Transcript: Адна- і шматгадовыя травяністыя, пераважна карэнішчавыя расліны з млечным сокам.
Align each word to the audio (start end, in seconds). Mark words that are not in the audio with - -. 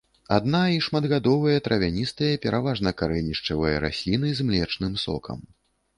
Адна- 0.35 0.61
і 0.75 0.79
шматгадовыя 0.85 1.57
травяністыя, 1.67 2.41
пераважна 2.45 2.95
карэнішчавыя 3.03 3.75
расліны 3.85 4.29
з 4.41 4.47
млечным 4.49 5.01
сокам. 5.07 5.39